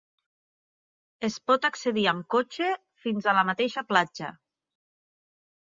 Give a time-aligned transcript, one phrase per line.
[1.29, 2.73] Es pot accedir amb cotxe
[3.05, 4.35] fins a la mateixa platja.